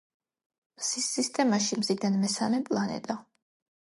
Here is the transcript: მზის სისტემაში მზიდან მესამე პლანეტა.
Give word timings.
მზის 0.77 1.09
სისტემაში 1.17 1.77
მზიდან 1.81 2.17
მესამე 2.21 2.63
პლანეტა. 2.71 3.19